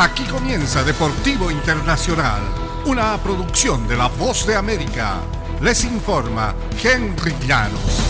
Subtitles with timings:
[0.00, 2.40] Aquí comienza Deportivo Internacional,
[2.86, 5.20] una producción de La Voz de América.
[5.60, 8.00] Les informa Henry Llanos.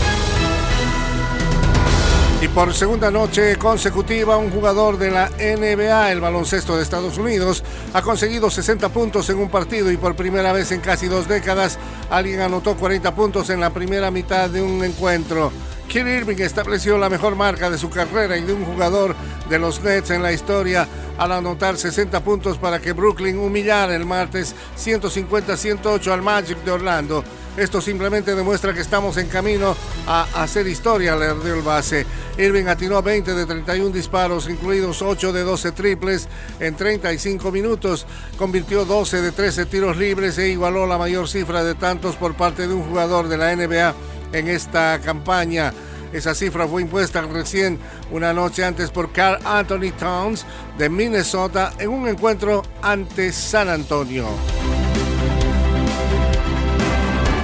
[2.41, 7.61] Y por segunda noche consecutiva, un jugador de la NBA, el baloncesto de Estados Unidos,
[7.93, 11.77] ha conseguido 60 puntos en un partido y por primera vez en casi dos décadas,
[12.09, 15.51] alguien anotó 40 puntos en la primera mitad de un encuentro.
[15.91, 19.13] Kyrie Irving estableció la mejor marca de su carrera y de un jugador
[19.49, 20.87] de los Nets en la historia
[21.17, 27.25] al anotar 60 puntos para que Brooklyn humillara el martes 150-108 al Magic de Orlando.
[27.57, 29.75] Esto simplemente demuestra que estamos en camino
[30.07, 32.05] a hacer historia, le dio el base.
[32.37, 36.29] Irving atinó 20 de 31 disparos, incluidos 8 de 12 triples
[36.61, 38.05] en 35 minutos.
[38.37, 42.65] Convirtió 12 de 13 tiros libres e igualó la mayor cifra de tantos por parte
[42.65, 43.93] de un jugador de la NBA
[44.33, 45.73] en esta campaña.
[46.13, 47.79] Esa cifra fue impuesta recién
[48.11, 50.45] una noche antes por Carl Anthony Towns
[50.77, 54.25] de Minnesota en un encuentro ante San Antonio.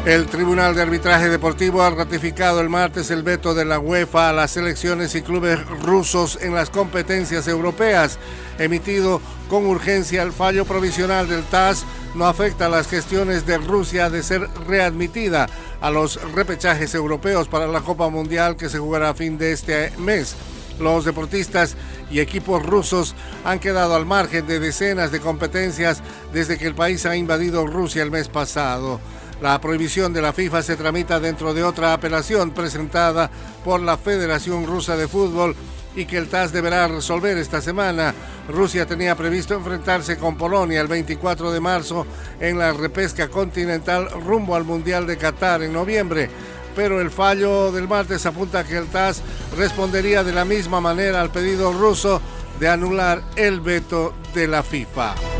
[0.07, 4.33] El Tribunal de Arbitraje Deportivo ha ratificado el martes el veto de la UEFA a
[4.33, 8.17] las selecciones y clubes rusos en las competencias europeas.
[8.57, 11.83] Emitido con urgencia el fallo provisional del TAS
[12.15, 15.49] no afecta a las gestiones de Rusia de ser readmitida
[15.81, 19.91] a los repechajes europeos para la Copa Mundial que se jugará a fin de este
[19.97, 20.37] mes.
[20.79, 21.75] Los deportistas
[22.09, 27.05] y equipos rusos han quedado al margen de decenas de competencias desde que el país
[27.05, 29.01] ha invadido Rusia el mes pasado.
[29.41, 33.29] La prohibición de la FIFA se tramita dentro de otra apelación presentada
[33.63, 35.55] por la Federación Rusa de Fútbol
[35.95, 38.15] y que el TAS deberá resolver esta semana.
[38.49, 42.07] Rusia tenía previsto enfrentarse con Polonia el 24 de marzo
[42.39, 46.29] en la repesca continental rumbo al Mundial de Qatar en noviembre,
[46.75, 49.21] pero el fallo del martes apunta que el TAS
[49.55, 52.21] respondería de la misma manera al pedido ruso
[52.59, 55.36] de anular el veto de la FIFA.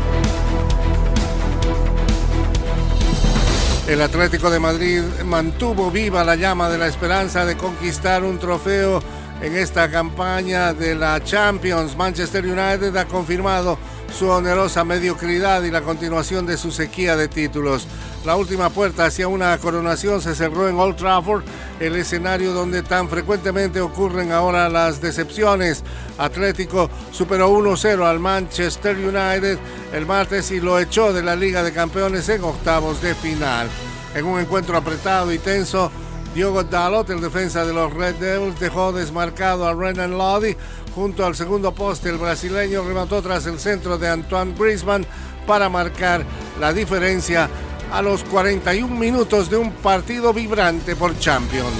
[3.88, 9.00] El Atlético de Madrid mantuvo viva la llama de la esperanza de conquistar un trofeo
[9.40, 11.96] en esta campaña de la Champions.
[11.96, 13.78] Manchester United ha confirmado
[14.12, 17.86] su onerosa mediocridad y la continuación de su sequía de títulos.
[18.24, 21.44] La última puerta hacia una coronación se cerró en Old Trafford,
[21.78, 25.84] el escenario donde tan frecuentemente ocurren ahora las decepciones.
[26.18, 29.58] Atlético superó 1-0 al Manchester United
[29.92, 33.68] el martes y lo echó de la Liga de Campeones en octavos de final.
[34.14, 35.92] En un encuentro apretado y tenso,
[36.34, 40.56] Diogo Dalot, el defensa de los Red Devils, dejó desmarcado a Renan Lodi.
[40.94, 45.06] Junto al segundo poste, el brasileño remató tras el centro de Antoine Griezmann
[45.46, 46.24] para marcar
[46.60, 47.48] la diferencia
[47.92, 51.72] a los 41 minutos de un partido vibrante por Champions.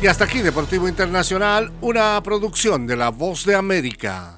[0.00, 4.34] Y hasta aquí Deportivo Internacional, una producción de La Voz de América.